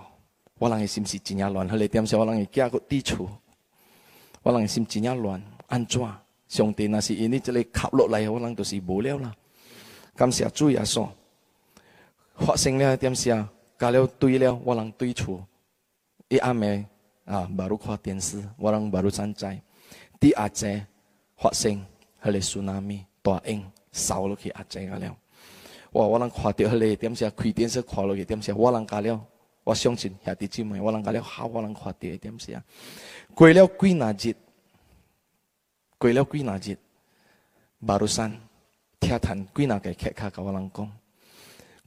[0.58, 2.16] 我人的心是真呀乱，何里点事？
[2.16, 3.28] 我人一叫个地处，
[4.42, 6.00] 我人的心真呀乱，安怎？
[6.46, 9.34] 上帝，那是因为你这里靠落来，我人就是无聊啦。
[10.14, 11.10] 感谢作业说，
[12.36, 13.44] 发生了一点事。
[13.78, 15.42] 加了对了，我能对出。
[16.28, 16.84] 一暗暝
[17.24, 19.60] 啊，巴鲁看电视，我能巴鲁山寨。
[20.18, 20.84] 第二节
[21.36, 21.84] 发生，
[22.22, 25.16] 迄个 tsunami 大应烧落去阿灾阿了。
[25.92, 29.26] 哇，我能看掉迄个点些开电视看落去，点些我能加了。
[29.64, 32.62] 我相信亚弟姊妹，我能加了好，我让垮掉点些。
[33.34, 34.34] 过了几哪日，
[35.98, 36.76] 过了几哪日，
[37.78, 38.30] 马路山
[39.00, 40.92] 听谈几哪个客客甲我让讲，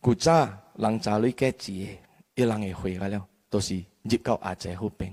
[0.02, 0.50] 古早。
[0.78, 5.11] 人查女结字，一人会回来了，都是入到阿姐后边。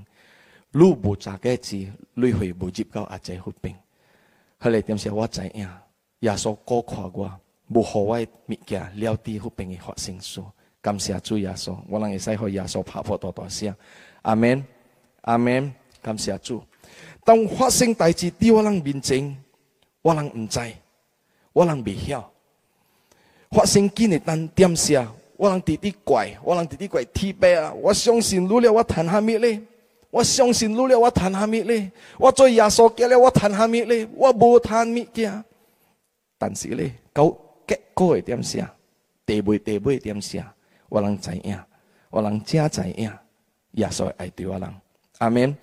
[0.73, 3.75] 汝无查结字，汝会无入到阿姐后边。
[4.59, 5.67] 后来点写我知影，
[6.21, 7.33] 耶稣高夸我，
[7.69, 10.43] 无何我物件了地后边诶发生事。
[10.83, 13.75] 感谢主耶稣，我人会使互耶稣拍破大大声。
[14.23, 14.63] 阿门，
[15.23, 16.63] 阿门，感谢主。
[17.25, 19.35] 当发生代志伫我人面前，
[20.03, 20.61] 我人毋知，
[21.55, 22.31] 我人未晓。
[23.51, 25.07] 发生紧的单点写。
[25.37, 27.73] 我让弟弟怪，我让弟弟怪，踢背啊！
[27.75, 29.61] 我相信努了，我谈哈咩咧？
[30.11, 31.91] 我相信努了，我谈哈咩咧？
[32.19, 34.09] 我做耶稣教了，我谈哈咩咧？
[34.15, 35.43] 我无谈咩嘢
[36.39, 38.73] 但是咧，够结果会点啥？
[39.27, 40.55] 地位地位点啥？
[40.89, 41.65] 我人在样，
[42.11, 43.17] 我人家在样，
[43.73, 44.73] 耶稣爱对我人，
[45.19, 45.57] 阿门。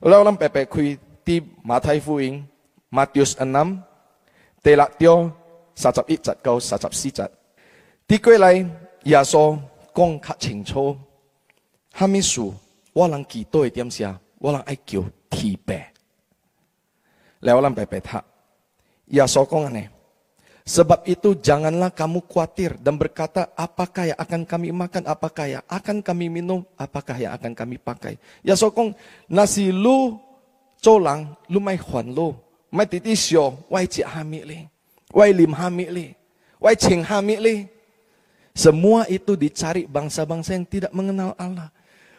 [0.00, 2.44] 我们白白开的马太福音，
[2.88, 3.82] 马太五章，
[4.64, 5.32] 第六节，
[5.76, 7.30] 三十一节到三十四节，
[8.08, 8.81] 提过来。
[20.62, 26.30] "Sebab itu janganlah kamu khawatir dan berkata apakah yang akan kami makan, apakah yang akan kami
[26.30, 28.14] minum, apakah yang akan kami pakai.
[28.46, 28.94] Ya sokong
[29.26, 30.14] nasi lu
[30.78, 32.30] colang lu mai huan lu,
[32.70, 34.62] mai titisio wai cik hamili, li,
[35.10, 35.90] wai lim hamik
[36.62, 37.42] wai cing hamik
[38.52, 41.72] semua itu dicari bangsa-bangsa yang tidak mengenal Allah.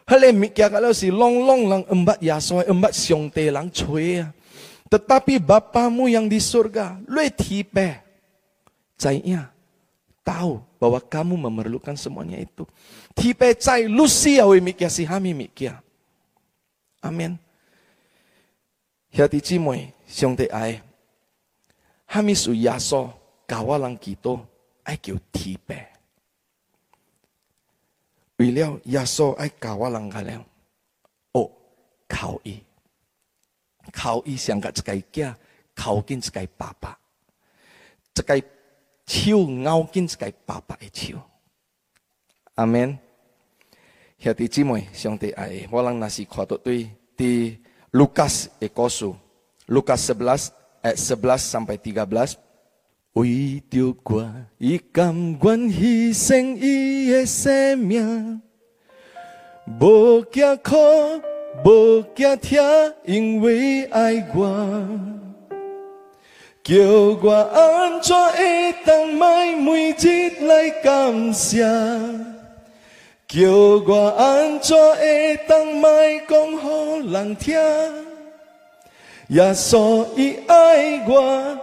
[0.09, 4.33] yang mikir kalau si long long lang embat soi embat siong te lang ya.
[4.89, 8.01] Tetapi Bapamu yang di surga, lui tipe.
[8.97, 9.49] Cainya
[10.21, 12.65] tahu bahwa kamu memerlukan semuanya itu.
[13.17, 15.73] Tipe cai lusia ya, we mikir si hami mikir.
[17.05, 17.37] Amin.
[19.13, 20.81] Hati cimoi siong te ai.
[22.09, 23.13] Hami su yaso
[23.49, 24.45] kawalang kito
[24.85, 25.92] ai kyu tipe.
[28.43, 30.45] 為了耶穌愛教我人嘅了，
[31.31, 31.49] 哦，
[32.09, 32.61] 靠伊，
[33.93, 35.33] 靠伊上甲一個囝，
[35.73, 36.99] 靠近一個爸爸，
[38.13, 38.35] 一個
[39.07, 39.31] 手
[39.61, 41.17] 咬緊一個爸爸嘅手。
[42.55, 42.99] 阿免
[44.19, 47.59] 兄弟姊妹，上帝愛我人，若是看到對佇
[53.13, 54.25] 为着我，
[54.57, 58.41] 伊甘愿牺牲伊的生命，
[59.79, 60.73] 无惊苦，
[61.63, 62.57] 无惊痛，
[63.05, 64.83] 因为爱我。
[66.63, 66.75] 叫
[67.21, 71.59] 我安怎会当卖每日来感谢？
[73.27, 73.51] 叫
[73.85, 75.89] 我安怎会当卖
[76.27, 77.59] 讲好人听？
[79.27, 81.62] 也所以爱我。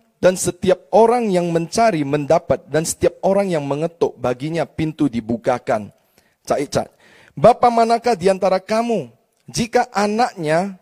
[0.21, 5.89] Dan setiap orang yang mencari mendapat, dan setiap orang yang mengetuk baginya pintu dibukakan.
[6.45, 6.87] Cak Icat,
[7.33, 9.09] Bapak manakah di antara kamu
[9.49, 10.77] jika anaknya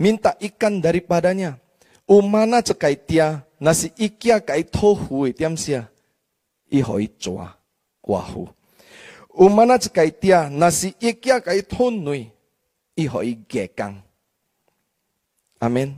[0.00, 1.60] minta ikan daripadanya?
[2.08, 5.82] Umana cekai tia nasi ikia kai tohu itiam e sia.
[6.72, 7.52] Ihoi coa
[8.04, 8.48] wahu.
[9.36, 12.28] Umana cekai tia nasi ikia kai tonui.
[12.96, 14.00] E, Ihoi gekang.
[15.60, 15.96] Amin.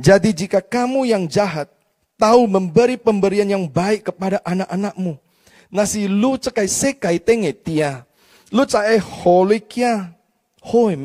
[0.00, 1.68] Jadi jika kamu yang jahat
[2.18, 5.18] tahu memberi pemberian yang baik kepada anak-anakmu.
[5.74, 8.06] Nasi lu cekai sekai tenge tia.
[8.54, 10.14] Lu cae holy kia.
[10.64, 10.96] Hoi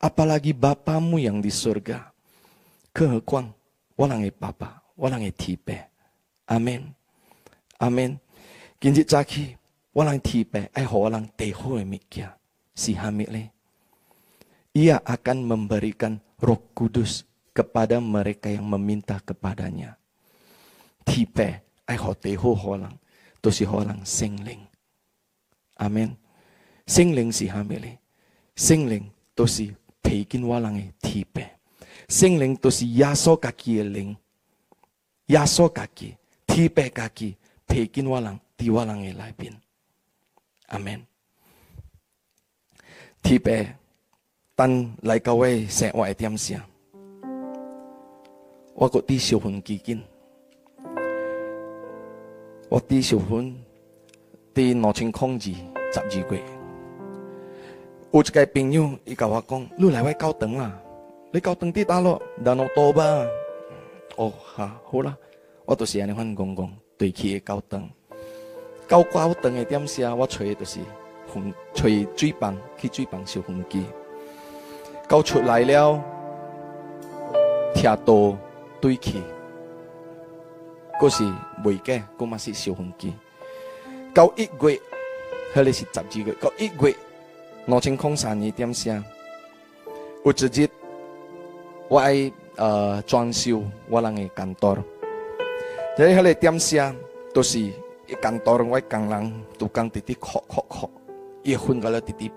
[0.00, 2.12] Apalagi bapamu yang di surga.
[2.92, 3.54] Kehekuang.
[4.00, 5.76] walangi papa, walangi tipe.
[6.48, 6.88] Amin.
[7.76, 8.16] Amin.
[8.80, 9.54] Kinjit caki.
[9.92, 10.72] Walang tipe.
[10.72, 11.84] ho walang te hoi
[12.72, 13.52] Si hamile,
[14.72, 19.99] Ia akan memberikan roh kudus kepada mereka yang meminta kepadanya.
[21.10, 22.88] 天平愛互地好可能，
[23.40, 24.56] 都是可能聖靈。
[25.74, 26.16] 阿門。
[26.86, 27.98] 聖靈是蝦米咧？
[28.56, 29.02] 聖靈
[29.34, 31.46] 都是睇見我人嘅天平，
[32.08, 34.16] 聖靈都是耶穌家己嘅靈，
[35.26, 37.36] 耶穌家己天平家己
[37.66, 39.52] 睇見我人，佇我人嘅內邊。
[40.66, 41.04] 阿門。
[43.22, 43.74] 天平，
[44.56, 46.64] 等嚟到我生活嘅點上，
[48.74, 50.02] 我個啲小分基金。
[52.70, 53.52] 我第一首分
[54.54, 55.12] 伫两千零
[55.74, 56.40] 二十二月，
[58.12, 60.72] 有一个朋友伊甲我讲，你来我教堂啊，
[61.32, 63.02] 你教堂伫倒落，然后倒吧。
[64.14, 65.16] 哦，哈、好啦，
[65.64, 67.90] 我就是安尼翻讲讲，对起的教堂，
[68.88, 70.78] 教教堂的点下，我吹就是
[71.26, 73.84] 风，吹水棒去水棒烧风机，
[75.08, 76.00] 到出来了，
[77.74, 78.36] 车都
[78.80, 79.20] 对起。
[81.00, 81.32] 嗰是
[81.64, 83.10] 未嘅，嗰嘛是小风机。
[84.14, 84.78] 到一月，
[85.54, 86.30] 迄个是十二月。
[86.38, 86.94] 到一月，
[87.64, 89.02] 两千空三二点声，
[90.26, 90.68] 有一日，
[91.88, 94.76] 我爱呃装修我人会感动。
[95.96, 96.94] 在迄个点声，
[97.32, 97.70] 都是
[98.20, 100.90] 感动弄我爱人冷，独直滴滴哭哭
[101.42, 102.30] 伊一昏过了滴滴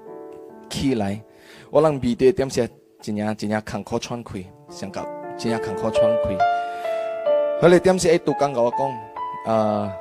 [0.70, 1.22] 起来，
[1.70, 2.66] 我人闭得点声，
[3.02, 5.06] 真样真样干口喘气，想搞
[5.38, 6.38] 真样干口喘气。
[7.62, 9.92] 我点心说：“哎，讲然讲，我讲，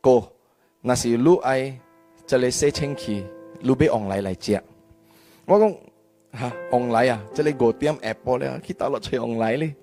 [0.00, 0.22] 哥，
[0.80, 1.76] 那是卢爱
[2.26, 3.26] 这里说清气，
[3.62, 4.62] 卢贝往 n 来接。
[5.44, 5.70] 我讲，
[6.32, 8.60] 哈 o n 啊，这里五点 a p p 去 e 呢？
[8.78, 9.74] 找打来才呢？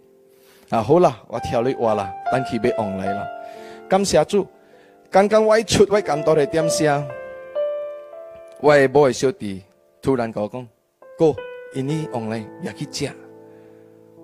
[0.70, 3.22] 啊，好啦，我跳你话啦，等起贝往来 l
[3.90, 4.48] 感谢主，了。
[5.12, 6.90] 刚下住，刚刚外出外工作点心，
[8.62, 9.62] 外 boy 小弟
[10.02, 10.48] 突然讲，
[11.18, 11.36] 哥，
[11.74, 13.12] 这里 o n l i 接。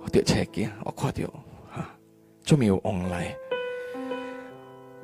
[0.01, 1.29] 我点车机，我看掉。”
[2.47, 3.37] 就没有往来。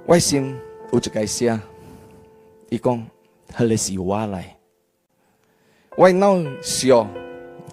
[0.06, 0.56] 我心
[0.94, 1.62] 有一个声，啊，
[2.70, 3.06] 伊讲
[3.58, 4.56] 这里是瓦来
[5.98, 7.08] ，Why now s r e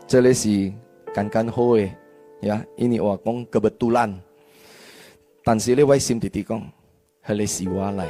[0.08, 0.72] 这里是
[1.14, 1.88] 刚刚好的
[2.40, 4.12] 呀，因为我讲个 b e 烂，
[5.44, 6.60] 但是咧为什么弟弟讲
[7.24, 8.08] 这里是瓦来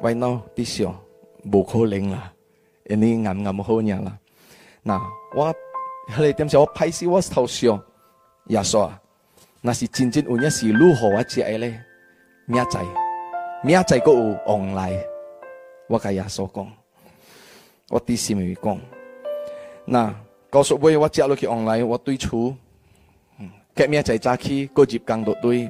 [0.00, 0.94] ，Why now this s h e
[1.52, 2.32] 无可能啦，
[2.88, 4.18] 因为噉噋无可能啦，
[4.82, 4.98] 那
[5.34, 5.52] 我，
[6.18, 7.78] 来点解我拍死我头笑，
[8.46, 8.98] 亚索啊？
[9.66, 11.08] 那是真正有，影是如何？
[11.08, 12.80] 我只晓得，现在，
[13.74, 14.96] 现在有往来，
[15.88, 16.72] 我甲耶稣讲，
[17.88, 18.78] 我伫声咪咪讲。
[19.84, 20.14] 那
[20.50, 22.54] 告诉我，我只落去往来，我对厝，
[23.40, 25.64] 嗯，隔明仔早起，个日岗都对，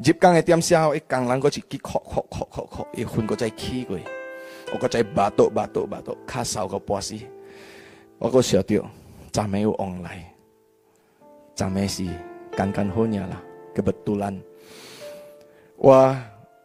[0.00, 3.98] 日工的点声，一工人个是，哭哭哭哭哭，一混个再起过，
[4.72, 7.16] 我个再巴度巴度巴度，卡嗽个波死，
[8.18, 8.80] 我个想着，
[9.32, 10.22] 咱没有往来，
[11.56, 12.06] 咱没事。
[12.58, 13.40] 刚刚好呀啦，
[13.72, 14.34] 噶 b 突然。
[14.34, 14.42] n
[15.76, 16.16] 我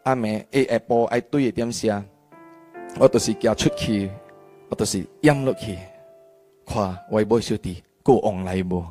[0.01, 2.03] 阿妹一下播爱对一点啥，
[2.99, 4.09] 我都是叫出去，
[4.69, 5.77] 我都是淹落去，
[6.65, 8.83] 看威 b 小弟够往来无，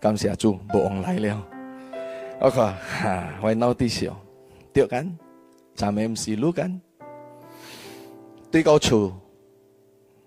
[0.00, 1.46] 感谢主，不往来了，
[2.40, 4.10] 我看哈我 n 底 w t i
[4.72, 4.88] 对
[5.76, 6.80] 咱们 MC 卢坎，
[8.50, 9.12] 对到潮，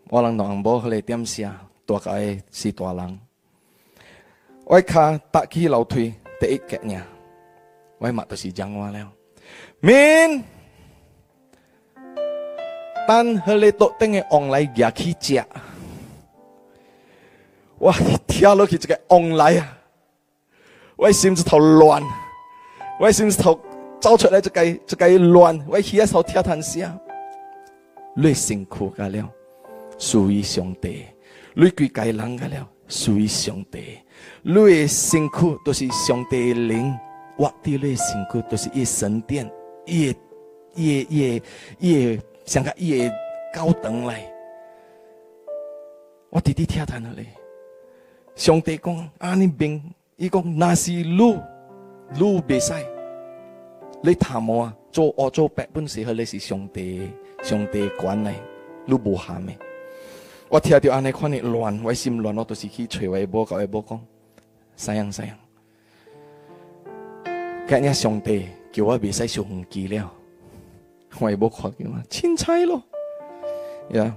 [0.08, 3.20] 我浪到安博点下，大概是大人。
[4.70, 7.02] Oi ka tak ki lau tui te ik keknya.
[8.02, 9.10] Oi mak si jangwa leo.
[9.82, 10.32] Min
[13.10, 15.44] tan hele tok tenge ong lai gya ki chia.
[17.82, 17.98] Wah
[18.30, 19.56] tia lo ki chike ong lai.
[21.02, 22.04] Oi sim zi tao loan.
[23.02, 23.58] Oi sim zi tao
[24.02, 26.98] 招出来这个这个乱，我起一手跳弹下，
[28.16, 29.30] 你辛苦噶了，
[29.98, 31.04] 属于上帝，
[31.54, 34.00] 你归该人噶了，属于上帝。
[34.42, 36.98] 你的身躯都是上帝的灵，
[37.38, 39.50] 我弟弟辛苦都是一神殿，
[39.86, 40.16] 伊、
[40.76, 41.42] 伊、伊、
[41.80, 43.12] 伊像个伊个
[43.54, 44.26] 高等来。
[46.30, 47.28] 我弟弟听他那里，
[48.36, 49.82] 上帝讲啊，你病，
[50.16, 51.38] 伊讲那是路，
[52.18, 52.84] 路别塞。
[54.02, 54.74] 你怕么？
[54.92, 57.12] 做恶做白本事，和你是上帝，
[57.44, 58.34] 上帝管爱，
[58.88, 59.56] 你无害咪？
[60.52, 64.02] 我听到安尼看呢乱，我心乱，我都是去揣外播搞外播讲，
[64.76, 65.38] 啥样啥样。
[67.68, 70.12] 今日上帝叫我别使收红机了，
[71.20, 72.82] 我外播看见嘛，凊彩咯，
[73.90, 74.12] 呀，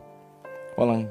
[0.75, 1.07] 我能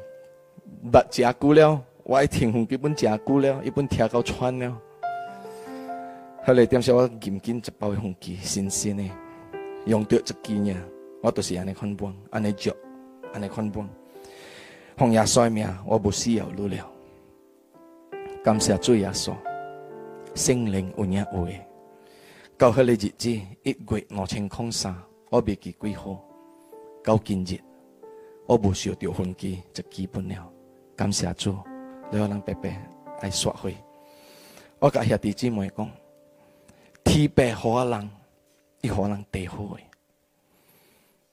[0.91, 4.75] 捌食久了，我听红基本食久了，一本听到喘了。
[6.43, 9.03] 后来点少我紧紧一包红机，新鲜的，
[9.85, 10.75] 用着一几年，
[11.21, 12.75] 我都是安尼看光，安尼嚼，
[13.33, 13.87] 安尼看光。
[15.01, 16.87] 奉耶稣命，我无需要努了。
[18.43, 19.33] 感谢主耶稣，
[20.35, 21.47] 圣灵有影有
[22.55, 23.07] 到迄个日子，
[23.63, 24.95] 一月五千空三，
[25.31, 26.23] 我未记几号。
[27.03, 27.57] 到今日，
[28.45, 30.47] 我无需要着分机，就基本了。
[30.95, 31.55] 感谢主，
[32.11, 32.69] 你好，人白白
[33.21, 33.75] 爱煞费。
[34.77, 35.89] 我甲兄弟姊妹讲，
[37.03, 38.07] 天白好啊人，
[38.81, 39.83] 伊好人地好诶。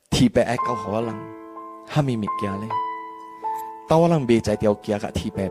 [0.08, 1.14] 天白爱教好啊人，
[1.86, 2.68] 哈咪物件咧？
[3.88, 5.50] 当我人比赛要靠卡 t p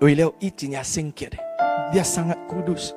[0.00, 1.36] 为了一廉伊只只的，
[1.92, 2.72] 也生非孤独。
[2.74, 2.94] 洁。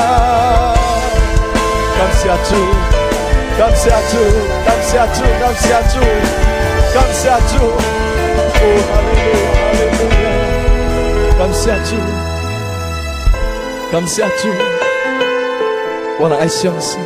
[16.73, 17.05] hallelujah,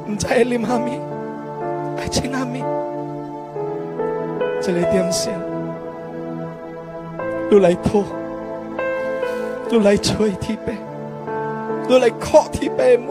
[7.62, 10.30] 来头，来智慧
[10.66, 13.08] 辈，来靠智慧辈们，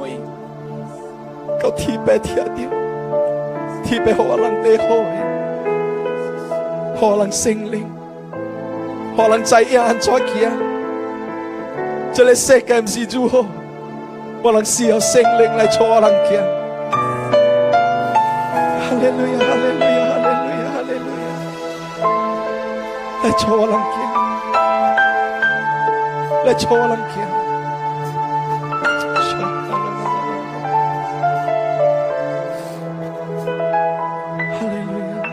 [1.62, 2.68] 靠智慧辈天地，
[3.86, 5.06] 智慧辈活朗辈活，
[6.96, 7.86] 活朗心灵，
[9.16, 10.52] 活朗在安卓家，
[12.14, 13.46] 这里世界不是如何，
[14.42, 16.59] 不能需要心灵来坐安家。
[19.02, 21.38] Hallelujah, hallelujah, hallelujah, hallelujah.
[23.24, 24.12] Let's walang on
[26.44, 27.32] Lecho walang kiya.
[34.60, 35.24] Hallelujah.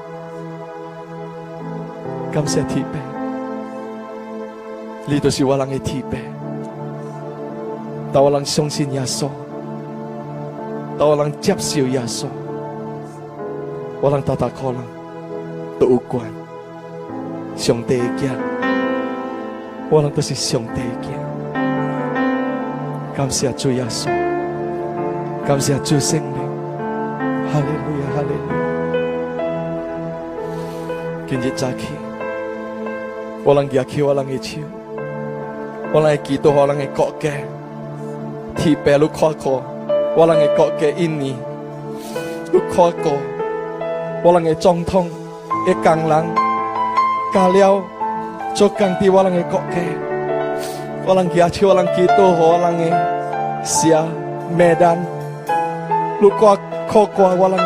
[2.31, 3.01] 感谢天平，
[5.05, 6.17] 你都是我人的天平。
[8.13, 9.27] 但我人相信耶稣，
[10.97, 12.23] 但我人接受耶稣。
[14.01, 14.77] 我人大大可能
[15.77, 16.23] 都有关
[17.57, 18.29] 上帝的镜，
[19.89, 21.11] 我人都是上帝的镜。
[23.13, 24.05] 感谢主耶稣，
[25.45, 26.31] 感谢主圣命。
[27.51, 28.31] 哈利路亚，哈利
[28.95, 29.03] 路
[30.95, 31.03] 亚。
[31.27, 32.00] 今日早起。
[33.41, 33.41] 无举起我无浪手，我无浪意我
[36.51, 37.29] 无浪国家，
[38.55, 39.63] 慨，白佩鲁哭我
[40.17, 41.35] 无浪国家印尼
[42.45, 43.09] 次哭个，
[44.23, 45.09] 我浪意总统
[45.67, 46.25] 一工人，
[47.33, 47.81] 加了
[48.53, 49.75] 做工地，我浪意国家，
[51.07, 52.93] 我浪举起我浪意哭，我浪意，
[53.65, 54.03] 西雅
[54.55, 55.03] 麦丹
[56.19, 57.59] 哭哭个，无浪意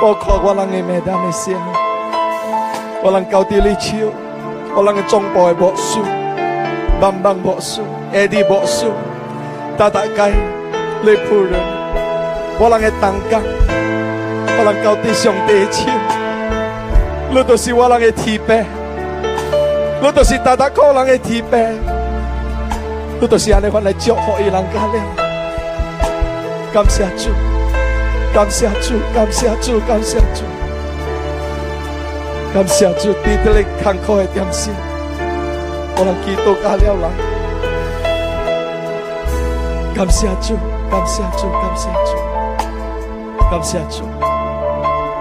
[0.00, 1.58] 哭哭个，我浪意麦丹西雅，
[3.04, 3.94] 无浪靠体力笑。
[4.74, 5.98] 我人嘅总部嘅牧师，
[7.00, 7.80] 万万牧师，
[8.12, 8.86] 爱的牧师，
[9.76, 10.32] 大大街，
[11.02, 11.60] 你仆人，
[12.58, 13.42] 我人嘅同工，
[14.56, 15.88] 我人交弟兄弟亲，
[17.30, 18.54] 你都是我人嘅提拔，
[20.00, 21.58] 你都是大大个人嘅提拔，
[23.20, 24.64] 你都是安尼款来祝福伊人
[26.72, 27.30] 感谢主，
[28.32, 29.80] 感谢主，感谢主。
[29.88, 30.59] 感谢主
[32.52, 34.72] 感谢主，滴的你坎坷的点心，
[35.96, 37.10] 我让基督加了郎。
[39.94, 40.56] 感谢主，
[40.90, 44.04] 感谢主，感谢主，感谢主，